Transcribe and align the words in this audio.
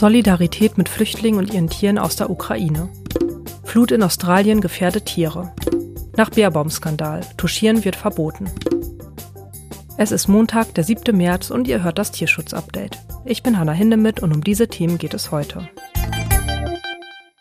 Solidarität 0.00 0.78
mit 0.78 0.88
Flüchtlingen 0.88 1.38
und 1.38 1.52
ihren 1.52 1.68
Tieren 1.68 1.98
aus 1.98 2.16
der 2.16 2.30
Ukraine. 2.30 2.88
Flut 3.64 3.92
in 3.92 4.02
Australien 4.02 4.62
gefährdet 4.62 5.04
Tiere. 5.04 5.52
Nach 6.16 6.30
Bärbaumskandal. 6.30 7.20
Tuschieren 7.36 7.84
wird 7.84 7.96
verboten. 7.96 8.50
Es 9.98 10.10
ist 10.10 10.26
Montag, 10.26 10.72
der 10.72 10.84
7. 10.84 11.14
März 11.14 11.50
und 11.50 11.68
ihr 11.68 11.82
hört 11.82 11.98
das 11.98 12.12
Tierschutz-Update. 12.12 12.96
Ich 13.26 13.42
bin 13.42 13.58
Hanna 13.58 13.72
Hindemith 13.72 14.22
und 14.22 14.32
um 14.32 14.42
diese 14.42 14.68
Themen 14.68 14.96
geht 14.96 15.12
es 15.12 15.32
heute. 15.32 15.68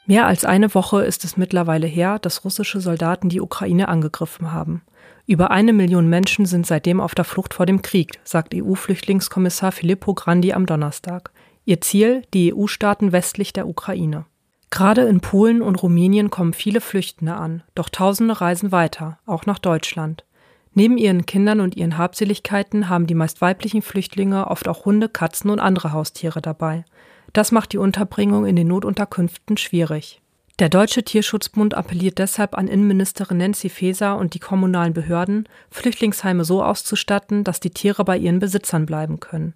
Mehr 0.05 0.27
als 0.27 0.43
eine 0.43 0.75
Woche 0.75 1.05
ist 1.05 1.23
es 1.23 1.37
mittlerweile 1.37 1.87
her, 1.87 2.19
dass 2.19 2.43
russische 2.43 2.81
Soldaten 2.81 3.29
die 3.29 3.39
Ukraine 3.39 3.87
angegriffen 3.87 4.51
haben. 4.51 4.81
Über 5.25 5.51
eine 5.51 5.71
Million 5.71 6.09
Menschen 6.09 6.45
sind 6.45 6.67
seitdem 6.67 6.99
auf 6.99 7.15
der 7.15 7.23
Flucht 7.23 7.53
vor 7.53 7.65
dem 7.65 7.81
Krieg, 7.81 8.19
sagt 8.25 8.53
EU-Flüchtlingskommissar 8.53 9.71
Filippo 9.71 10.13
Grandi 10.13 10.51
am 10.51 10.65
Donnerstag. 10.65 11.31
Ihr 11.69 11.81
Ziel 11.81 12.23
die 12.33 12.51
EU-Staaten 12.51 13.11
westlich 13.11 13.53
der 13.53 13.67
Ukraine. 13.67 14.25
Gerade 14.71 15.01
in 15.01 15.19
Polen 15.19 15.61
und 15.61 15.75
Rumänien 15.75 16.31
kommen 16.31 16.53
viele 16.53 16.81
Flüchtende 16.81 17.35
an, 17.35 17.61
doch 17.75 17.89
Tausende 17.89 18.41
reisen 18.41 18.71
weiter, 18.71 19.19
auch 19.27 19.45
nach 19.45 19.59
Deutschland. 19.59 20.25
Neben 20.73 20.97
ihren 20.97 21.27
Kindern 21.27 21.59
und 21.59 21.77
ihren 21.77 21.99
Habseligkeiten 21.99 22.89
haben 22.89 23.05
die 23.05 23.13
meist 23.13 23.39
weiblichen 23.41 23.83
Flüchtlinge 23.83 24.47
oft 24.47 24.67
auch 24.67 24.85
Hunde, 24.85 25.09
Katzen 25.09 25.51
und 25.51 25.59
andere 25.59 25.93
Haustiere 25.93 26.41
dabei. 26.41 26.85
Das 27.33 27.51
macht 27.51 27.71
die 27.71 27.77
Unterbringung 27.77 28.47
in 28.47 28.55
den 28.55 28.67
Notunterkünften 28.67 29.55
schwierig. 29.57 30.23
Der 30.57 30.69
Deutsche 30.69 31.03
Tierschutzbund 31.03 31.75
appelliert 31.75 32.17
deshalb 32.17 32.57
an 32.57 32.67
Innenministerin 32.67 33.37
Nancy 33.37 33.69
Faeser 33.69 34.17
und 34.17 34.33
die 34.33 34.39
kommunalen 34.39 34.93
Behörden, 34.93 35.47
Flüchtlingsheime 35.69 36.45
so 36.45 36.63
auszustatten, 36.63 37.43
dass 37.43 37.59
die 37.59 37.69
Tiere 37.69 38.03
bei 38.03 38.17
ihren 38.17 38.39
Besitzern 38.39 38.87
bleiben 38.87 39.19
können. 39.19 39.53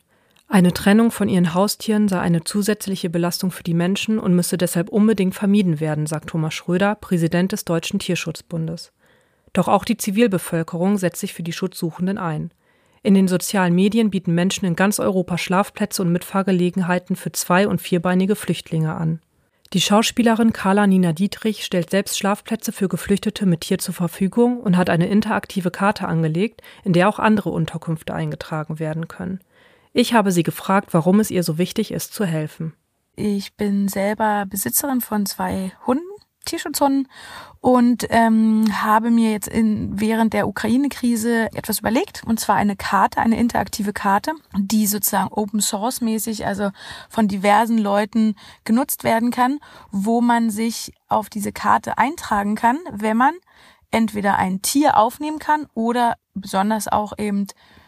Eine 0.53 0.71
Trennung 0.71 1.09
von 1.09 1.29
ihren 1.29 1.55
Haustieren 1.55 2.07
sei 2.07 2.19
eine 2.19 2.43
zusätzliche 2.43 3.09
Belastung 3.09 3.49
für 3.49 3.63
die 3.63 3.73
Menschen 3.73 4.19
und 4.19 4.35
müsse 4.35 4.55
deshalb 4.55 4.89
unbedingt 4.89 5.33
vermieden 5.33 5.79
werden, 5.79 6.05
sagt 6.05 6.29
Thomas 6.29 6.53
Schröder, 6.53 6.93
Präsident 6.93 7.53
des 7.53 7.65
Deutschen 7.65 7.97
Tierschutzbundes. 7.97 8.91
Doch 9.53 9.67
auch 9.67 9.83
die 9.83 9.97
Zivilbevölkerung 9.97 10.99
setzt 10.99 11.21
sich 11.21 11.33
für 11.33 11.41
die 11.41 11.53
Schutzsuchenden 11.53 12.19
ein. 12.19 12.51
In 13.01 13.15
den 13.15 13.27
sozialen 13.27 13.73
Medien 13.73 14.11
bieten 14.11 14.35
Menschen 14.35 14.65
in 14.65 14.75
ganz 14.75 14.99
Europa 14.99 15.39
Schlafplätze 15.39 16.03
und 16.03 16.11
Mitfahrgelegenheiten 16.11 17.15
für 17.15 17.31
zwei- 17.31 17.67
und 17.67 17.81
vierbeinige 17.81 18.35
Flüchtlinge 18.35 18.93
an. 18.93 19.21
Die 19.73 19.81
Schauspielerin 19.81 20.53
Carla 20.53 20.85
Nina 20.85 21.13
Dietrich 21.13 21.65
stellt 21.65 21.89
selbst 21.89 22.19
Schlafplätze 22.19 22.71
für 22.71 22.89
Geflüchtete 22.89 23.47
mit 23.47 23.61
Tier 23.61 23.79
zur 23.79 23.95
Verfügung 23.95 24.59
und 24.59 24.77
hat 24.77 24.91
eine 24.91 25.07
interaktive 25.07 25.71
Karte 25.71 26.07
angelegt, 26.07 26.61
in 26.83 26.93
der 26.93 27.09
auch 27.09 27.17
andere 27.17 27.49
Unterkünfte 27.49 28.13
eingetragen 28.13 28.77
werden 28.77 29.07
können. 29.07 29.39
Ich 29.93 30.15
habe 30.15 30.31
sie 30.31 30.43
gefragt, 30.43 30.93
warum 30.93 31.19
es 31.19 31.29
ihr 31.29 31.43
so 31.43 31.59
wichtig 31.59 31.91
ist, 31.91 32.13
zu 32.13 32.25
helfen. 32.25 32.73
Ich 33.15 33.55
bin 33.55 33.87
selber 33.87 34.45
Besitzerin 34.47 35.01
von 35.01 35.27
zwei 35.27 35.71
Hunden, 35.85 36.03
Tierschutzhunden, 36.45 37.07
und 37.61 38.07
ähm, 38.09 38.65
habe 38.81 39.11
mir 39.11 39.31
jetzt 39.31 39.47
in, 39.47 39.99
während 40.01 40.33
der 40.33 40.47
Ukraine-Krise 40.47 41.49
etwas 41.53 41.79
überlegt, 41.79 42.23
und 42.25 42.39
zwar 42.39 42.55
eine 42.55 42.75
Karte, 42.75 43.19
eine 43.19 43.37
interaktive 43.37 43.93
Karte, 43.93 44.33
die 44.57 44.87
sozusagen 44.87 45.31
Open 45.31 45.61
Source 45.61 46.01
mäßig, 46.01 46.45
also 46.45 46.71
von 47.07 47.27
diversen 47.27 47.77
Leuten 47.77 48.35
genutzt 48.65 49.03
werden 49.03 49.29
kann, 49.29 49.59
wo 49.91 50.21
man 50.21 50.49
sich 50.49 50.91
auf 51.07 51.29
diese 51.29 51.51
Karte 51.51 51.99
eintragen 51.99 52.55
kann, 52.55 52.79
wenn 52.91 53.15
man 53.15 53.35
entweder 53.91 54.37
ein 54.37 54.63
Tier 54.63 54.97
aufnehmen 54.97 55.37
kann 55.37 55.67
oder 55.75 56.15
besonders 56.33 56.87
auch 56.87 57.13
eben 57.19 57.45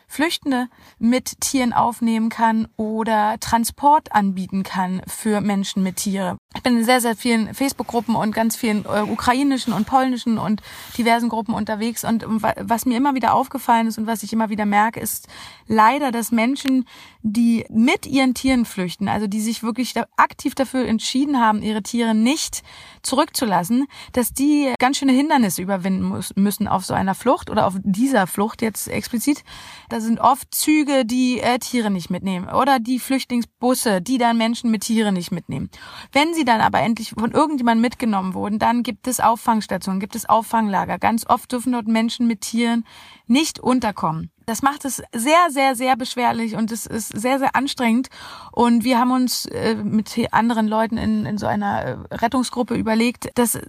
Flüchtende 0.07 0.67
mit 0.97 1.41
Tieren 1.41 1.73
aufnehmen 1.73 2.29
kann 2.29 2.67
oder 2.77 3.37
Transport 3.39 4.11
anbieten 4.11 4.63
kann 4.63 5.01
für 5.07 5.41
Menschen 5.41 5.83
mit 5.83 5.97
Tiere. 5.97 6.37
Ich 6.55 6.63
bin 6.63 6.77
in 6.77 6.85
sehr, 6.85 7.01
sehr 7.01 7.15
vielen 7.17 7.53
Facebook-Gruppen 7.53 8.15
und 8.15 8.33
ganz 8.33 8.55
vielen 8.55 8.85
äh, 8.85 9.01
ukrainischen 9.01 9.73
und 9.73 9.85
polnischen 9.85 10.37
und 10.37 10.61
diversen 10.97 11.27
Gruppen 11.27 11.53
unterwegs. 11.53 12.05
Und 12.05 12.25
was 12.25 12.85
mir 12.85 12.95
immer 12.95 13.13
wieder 13.13 13.33
aufgefallen 13.33 13.87
ist 13.87 13.97
und 13.97 14.07
was 14.07 14.23
ich 14.23 14.31
immer 14.31 14.49
wieder 14.49 14.65
merke, 14.65 15.01
ist 15.01 15.27
leider, 15.67 16.11
dass 16.11 16.31
Menschen, 16.31 16.85
die 17.21 17.65
mit 17.69 18.05
ihren 18.05 18.33
Tieren 18.33 18.65
flüchten, 18.65 19.09
also 19.09 19.27
die 19.27 19.41
sich 19.41 19.63
wirklich 19.63 19.93
aktiv 20.15 20.55
dafür 20.55 20.87
entschieden 20.87 21.41
haben, 21.41 21.61
ihre 21.61 21.83
Tiere 21.83 22.15
nicht 22.15 22.63
zurückzulassen, 23.01 23.87
dass 24.13 24.33
die 24.33 24.73
ganz 24.79 24.97
schöne 24.97 25.11
Hindernisse 25.11 25.61
überwinden 25.61 26.23
müssen 26.35 26.67
auf 26.67 26.85
so 26.85 26.93
einer 26.93 27.15
Flucht 27.15 27.49
oder 27.49 27.67
auf 27.67 27.75
dieser 27.83 28.27
Flucht 28.27 28.61
jetzt 28.61 28.87
explizit. 28.87 29.43
Da 29.89 29.99
sind 29.99 30.19
oft 30.19 30.53
Züge, 30.55 31.05
die 31.05 31.41
äh, 31.41 31.59
Tiere 31.59 31.91
nicht 31.91 32.09
mitnehmen 32.09 32.47
oder 32.47 32.79
die 32.79 32.99
Flüchtlingsbusse, 32.99 34.01
die 34.01 34.17
dann 34.17 34.37
Menschen 34.37 34.71
mit 34.71 34.83
Tieren 34.83 35.15
nicht 35.15 35.31
mitnehmen. 35.31 35.69
Wenn 36.13 36.33
sie 36.33 36.44
dann 36.45 36.61
aber 36.61 36.79
endlich 36.79 37.11
von 37.11 37.31
irgendjemandem 37.31 37.81
mitgenommen 37.81 38.33
wurden, 38.33 38.59
dann 38.59 38.83
gibt 38.83 39.07
es 39.07 39.19
Auffangstationen, 39.19 39.99
gibt 39.99 40.15
es 40.15 40.27
Auffanglager. 40.27 40.97
Ganz 40.99 41.25
oft 41.27 41.51
dürfen 41.51 41.73
dort 41.73 41.87
Menschen 41.87 42.27
mit 42.27 42.41
Tieren 42.41 42.85
nicht 43.27 43.59
unterkommen. 43.59 44.31
Das 44.45 44.61
macht 44.61 44.85
es 44.85 45.01
sehr, 45.13 45.49
sehr, 45.49 45.75
sehr 45.75 45.95
beschwerlich 45.95 46.55
und 46.55 46.71
es 46.71 46.85
ist 46.85 47.09
sehr, 47.09 47.39
sehr 47.39 47.55
anstrengend. 47.55 48.09
Und 48.51 48.83
wir 48.83 48.99
haben 48.99 49.11
uns 49.11 49.45
äh, 49.47 49.75
mit 49.75 50.15
anderen 50.31 50.67
Leuten 50.67 50.97
in, 50.97 51.25
in 51.25 51.37
so 51.37 51.47
einer 51.47 51.81
äh, 51.83 51.97
Rettungsgruppe 52.11 52.75
überlegt, 52.75 53.29
dass, 53.35 53.59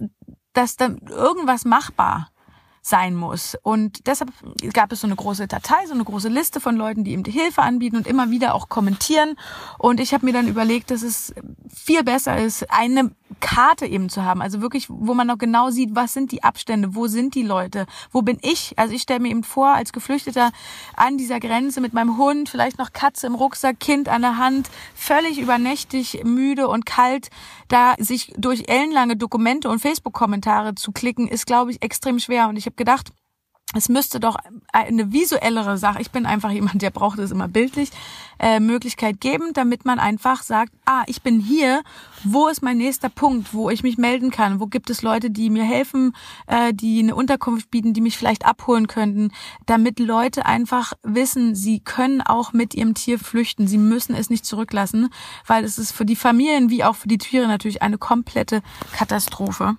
dass 0.53 0.75
dann 0.77 0.99
irgendwas 1.07 1.65
machbar 1.65 2.29
sein 2.87 3.15
muss. 3.15 3.57
Und 3.63 4.07
deshalb 4.07 4.31
gab 4.73 4.91
es 4.91 5.01
so 5.01 5.07
eine 5.07 5.15
große 5.15 5.47
Datei, 5.47 5.85
so 5.87 5.93
eine 5.93 6.03
große 6.03 6.29
Liste 6.29 6.59
von 6.59 6.75
Leuten, 6.75 7.03
die 7.03 7.13
ihm 7.13 7.23
die 7.23 7.31
Hilfe 7.31 7.61
anbieten 7.61 7.97
und 7.97 8.07
immer 8.07 8.29
wieder 8.31 8.55
auch 8.55 8.69
kommentieren. 8.69 9.35
Und 9.77 9.99
ich 9.99 10.13
habe 10.13 10.25
mir 10.25 10.33
dann 10.33 10.47
überlegt, 10.47 10.91
dass 10.91 11.01
es 11.01 11.33
viel 11.73 12.03
besser 12.03 12.37
ist, 12.37 12.71
eine 12.71 13.11
Karte 13.39 13.85
eben 13.85 14.09
zu 14.09 14.23
haben. 14.23 14.41
Also 14.41 14.61
wirklich, 14.61 14.87
wo 14.89 15.13
man 15.13 15.27
noch 15.27 15.37
genau 15.37 15.69
sieht, 15.69 15.95
was 15.95 16.13
sind 16.13 16.31
die 16.31 16.43
Abstände, 16.43 16.95
wo 16.95 17.07
sind 17.07 17.35
die 17.35 17.43
Leute, 17.43 17.85
wo 18.11 18.21
bin 18.21 18.37
ich? 18.41 18.73
Also 18.77 18.93
ich 18.93 19.01
stelle 19.01 19.19
mir 19.19 19.29
eben 19.29 19.43
vor, 19.43 19.75
als 19.75 19.91
Geflüchteter 19.91 20.51
an 20.95 21.17
dieser 21.17 21.39
Grenze 21.39 21.81
mit 21.81 21.93
meinem 21.93 22.17
Hund, 22.17 22.49
vielleicht 22.49 22.79
noch 22.79 22.93
Katze 22.93 23.27
im 23.27 23.35
Rucksack, 23.35 23.79
Kind 23.79 24.07
an 24.07 24.21
der 24.21 24.37
Hand, 24.37 24.69
völlig 24.95 25.39
übernächtig, 25.39 26.21
müde 26.23 26.67
und 26.69 26.85
kalt, 26.85 27.29
da 27.67 27.95
sich 27.99 28.33
durch 28.37 28.69
ellenlange 28.69 29.17
Dokumente 29.17 29.69
und 29.69 29.79
Facebook-Kommentare 29.79 30.75
zu 30.75 30.93
klicken, 30.93 31.27
ist, 31.27 31.45
glaube 31.45 31.71
ich, 31.71 31.81
extrem 31.81 32.19
schwer. 32.19 32.47
Und 32.47 32.55
ich 32.55 32.65
habe 32.65 32.76
gedacht, 32.77 33.11
es 33.75 33.89
müsste 33.89 34.21
doch 34.21 34.37
eine 34.71 35.11
visuellere 35.11 35.77
Sache, 35.77 36.01
ich 36.01 36.11
bin 36.11 36.25
einfach 36.25 36.51
jemand, 36.51 36.81
der 36.81 36.89
braucht 36.89 37.19
es 37.19 37.31
immer 37.31 37.49
bildlich, 37.49 37.89
äh, 38.39 38.61
Möglichkeit 38.61 39.19
geben, 39.19 39.51
damit 39.53 39.83
man 39.83 39.99
einfach 39.99 40.41
sagt, 40.41 40.71
ah, 40.85 41.03
ich 41.07 41.21
bin 41.21 41.41
hier, 41.41 41.83
wo 42.23 42.47
ist 42.47 42.63
mein 42.63 42.77
nächster 42.77 43.09
Punkt, 43.09 43.53
wo 43.53 43.69
ich 43.69 43.83
mich 43.83 43.97
melden 43.97 44.31
kann, 44.31 44.61
wo 44.61 44.67
gibt 44.67 44.89
es 44.89 45.01
Leute, 45.01 45.31
die 45.31 45.49
mir 45.49 45.65
helfen, 45.65 46.15
äh, 46.47 46.73
die 46.73 46.99
eine 46.99 47.13
Unterkunft 47.13 47.69
bieten, 47.69 47.93
die 47.93 47.99
mich 47.99 48.17
vielleicht 48.17 48.45
abholen 48.45 48.87
könnten, 48.87 49.31
damit 49.65 49.99
Leute 49.99 50.45
einfach 50.45 50.93
wissen, 51.03 51.53
sie 51.53 51.81
können 51.81 52.21
auch 52.21 52.53
mit 52.53 52.73
ihrem 52.73 52.93
Tier 52.93 53.19
flüchten, 53.19 53.67
sie 53.67 53.77
müssen 53.77 54.15
es 54.15 54.29
nicht 54.29 54.45
zurücklassen, 54.45 55.09
weil 55.45 55.65
es 55.65 55.77
ist 55.77 55.91
für 55.91 56.05
die 56.05 56.15
Familien 56.15 56.69
wie 56.69 56.85
auch 56.85 56.95
für 56.95 57.09
die 57.09 57.17
Tiere 57.17 57.47
natürlich 57.47 57.81
eine 57.81 57.97
komplette 57.97 58.61
Katastrophe. 58.93 59.75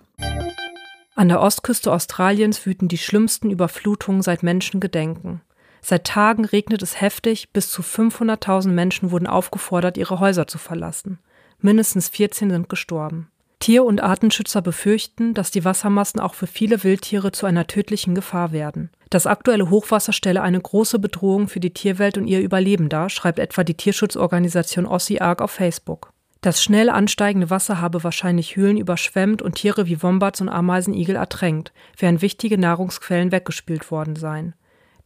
An 1.19 1.27
der 1.27 1.41
Ostküste 1.41 1.93
Australiens 1.93 2.65
wüten 2.65 2.87
die 2.87 2.97
schlimmsten 2.97 3.51
Überflutungen 3.51 4.23
seit 4.23 4.45
Menschengedenken. 4.45 5.41
Seit 5.83 6.05
Tagen 6.05 6.45
regnet 6.45 6.81
es 6.81 7.01
heftig, 7.01 7.53
bis 7.53 7.73
zu 7.73 7.83
500.000 7.83 8.69
Menschen 8.69 9.11
wurden 9.11 9.27
aufgefordert, 9.27 9.97
ihre 9.97 10.21
Häuser 10.21 10.47
zu 10.47 10.59
verlassen. 10.59 11.19
Mindestens 11.61 12.09
14 12.09 12.51
sind 12.51 12.69
gestorben. 12.69 13.33
Tier- 13.59 13.83
und 13.83 14.01
Artenschützer 14.01 14.62
befürchten, 14.62 15.34
dass 15.34 15.51
die 15.51 15.65
Wassermassen 15.65 16.21
auch 16.21 16.34
für 16.34 16.47
viele 16.47 16.84
Wildtiere 16.84 17.33
zu 17.33 17.47
einer 17.47 17.67
tödlichen 17.67 18.15
Gefahr 18.15 18.53
werden. 18.53 18.91
Das 19.11 19.27
aktuelle 19.27 19.71
Hochwasser 19.71 20.12
stelle 20.12 20.43
eine 20.43 20.61
große 20.61 21.00
Bedrohung 21.00 21.49
für 21.49 21.59
die 21.59 21.75
Tierwelt 21.75 22.17
und 22.17 22.29
ihr 22.29 22.38
Überleben 22.41 22.88
dar, 22.88 23.11
schreibt 23.11 23.41
etwa 23.41 23.64
die 23.64 23.75
Tierschutzorganisation 23.75 24.87
Ossi 24.87 25.19
Arc 25.19 25.43
auf 25.43 25.50
Facebook. 25.50 26.12
Das 26.40 26.62
schnell 26.62 26.88
ansteigende 26.88 27.50
Wasser 27.50 27.81
habe 27.81 28.05
wahrscheinlich 28.05 28.55
Höhlen 28.55 28.76
überschwemmt 28.76 29.43
und 29.43 29.56
Tiere 29.56 29.87
wie 29.87 30.02
Wombats 30.02 30.40
und 30.40 30.49
Ameisenigel 30.49 31.17
ertränkt, 31.17 31.73
während 31.96 32.23
wichtige 32.23 32.58
Nahrungsquellen 32.58 33.32
weggespült 33.32 33.90
worden 33.90 34.14
seien. 34.14 34.55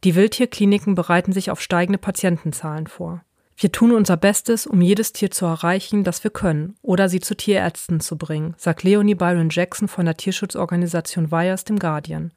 Die 0.03 0.15
Wildtierkliniken 0.15 0.95
bereiten 0.95 1.31
sich 1.31 1.49
auf 1.49 1.61
steigende 1.61 1.97
Patientenzahlen 1.97 2.87
vor. 2.87 3.23
Wir 3.55 3.71
tun 3.71 3.91
unser 3.91 4.17
Bestes, 4.17 4.67
um 4.67 4.81
jedes 4.81 5.13
Tier 5.13 5.31
zu 5.31 5.45
erreichen, 5.45 6.03
das 6.03 6.23
wir 6.23 6.31
können, 6.31 6.75
oder 6.81 7.07
sie 7.07 7.19
zu 7.19 7.35
Tierärzten 7.35 7.99
zu 7.99 8.17
bringen, 8.17 8.55
sagt 8.57 8.83
Leonie 8.83 9.15
Byron 9.15 9.49
Jackson 9.49 9.87
von 9.87 10.05
der 10.05 10.17
Tierschutzorganisation 10.17 11.31
Wires 11.31 11.63
dem 11.63 11.79
Guardian. 11.79 12.31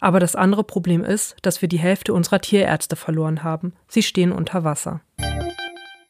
Aber 0.00 0.18
das 0.18 0.34
andere 0.34 0.64
Problem 0.64 1.04
ist, 1.04 1.36
dass 1.42 1.62
wir 1.62 1.68
die 1.68 1.78
Hälfte 1.78 2.12
unserer 2.12 2.40
Tierärzte 2.40 2.96
verloren 2.96 3.44
haben. 3.44 3.74
Sie 3.86 4.02
stehen 4.02 4.32
unter 4.32 4.64
Wasser. 4.64 5.00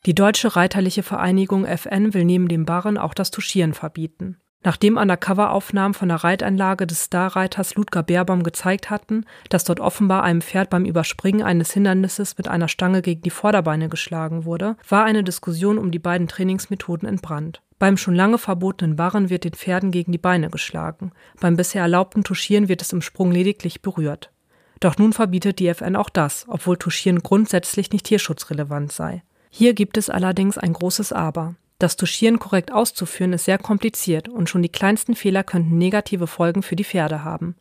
Die 0.04 0.16
Deutsche 0.16 0.56
Reiterliche 0.56 1.04
Vereinigung 1.04 1.64
FN 1.64 2.12
will 2.12 2.24
neben 2.24 2.48
dem 2.48 2.66
Barren 2.66 2.98
auch 2.98 3.14
das 3.14 3.30
Tuschieren 3.30 3.72
verbieten. 3.72 4.36
Nachdem 4.64 4.96
Undercover-Aufnahmen 4.96 5.94
von 5.94 6.08
der 6.08 6.24
Reitanlage 6.24 6.88
des 6.88 7.04
Starreiters 7.04 7.76
Ludger 7.76 8.02
Beerbaum 8.02 8.42
gezeigt 8.42 8.90
hatten, 8.90 9.26
dass 9.48 9.62
dort 9.62 9.78
offenbar 9.78 10.24
einem 10.24 10.42
Pferd 10.42 10.70
beim 10.70 10.86
Überspringen 10.86 11.44
eines 11.44 11.72
Hindernisses 11.72 12.36
mit 12.36 12.48
einer 12.48 12.66
Stange 12.66 13.00
gegen 13.00 13.22
die 13.22 13.30
Vorderbeine 13.30 13.88
geschlagen 13.88 14.44
wurde, 14.44 14.76
war 14.88 15.04
eine 15.04 15.22
Diskussion 15.22 15.78
um 15.78 15.92
die 15.92 16.00
beiden 16.00 16.26
Trainingsmethoden 16.26 17.08
entbrannt. 17.08 17.62
Beim 17.78 17.96
schon 17.96 18.16
lange 18.16 18.38
verbotenen 18.38 18.96
Barren 18.96 19.30
wird 19.30 19.44
den 19.44 19.54
Pferden 19.54 19.92
gegen 19.92 20.10
die 20.10 20.18
Beine 20.18 20.50
geschlagen. 20.50 21.12
Beim 21.40 21.56
bisher 21.56 21.82
erlaubten 21.82 22.24
Tuschieren 22.24 22.68
wird 22.68 22.82
es 22.82 22.92
im 22.92 23.02
Sprung 23.02 23.30
lediglich 23.30 23.82
berührt. 23.82 24.32
Doch 24.80 24.98
nun 24.98 25.12
verbietet 25.12 25.60
die 25.60 25.68
FN 25.68 25.94
auch 25.94 26.10
das, 26.10 26.46
obwohl 26.48 26.76
Tuschieren 26.76 27.20
grundsätzlich 27.20 27.92
nicht 27.92 28.06
tierschutzrelevant 28.06 28.90
sei. 28.90 29.22
Hier 29.54 29.74
gibt 29.74 29.98
es 29.98 30.08
allerdings 30.08 30.56
ein 30.56 30.72
großes 30.72 31.12
Aber. 31.12 31.54
Das 31.78 31.98
Tuschieren 31.98 32.38
korrekt 32.38 32.72
auszuführen 32.72 33.34
ist 33.34 33.44
sehr 33.44 33.58
kompliziert 33.58 34.26
und 34.30 34.48
schon 34.48 34.62
die 34.62 34.70
kleinsten 34.70 35.14
Fehler 35.14 35.44
könnten 35.44 35.76
negative 35.76 36.26
Folgen 36.26 36.62
für 36.62 36.74
die 36.74 36.84
Pferde 36.84 37.22
haben. 37.22 37.54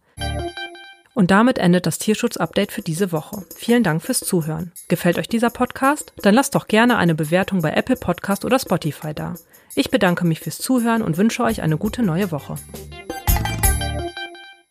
Und 1.14 1.32
damit 1.32 1.58
endet 1.58 1.86
das 1.86 2.00
Tierschutz-Update 2.00 2.72
für 2.72 2.82
diese 2.82 3.12
Woche. 3.12 3.44
Vielen 3.58 3.84
Dank 3.84 4.02
fürs 4.02 4.22
Zuhören. 4.22 4.72
Gefällt 4.88 5.18
euch 5.18 5.28
dieser 5.28 5.50
Podcast? 5.50 6.14
Dann 6.22 6.34
lasst 6.34 6.56
doch 6.56 6.68
gerne 6.68 6.96
eine 6.96 7.14
Bewertung 7.14 7.62
bei 7.62 7.72
Apple 7.72 7.98
Podcast 7.98 8.46
oder 8.46 8.58
Spotify 8.58 9.14
da. 9.14 9.36
Ich 9.76 9.92
bedanke 9.92 10.26
mich 10.26 10.40
fürs 10.40 10.60
Zuhören 10.60 11.02
und 11.02 11.18
wünsche 11.18 11.44
euch 11.44 11.62
eine 11.62 11.78
gute 11.78 12.04
neue 12.04 12.32
Woche. 12.32 12.56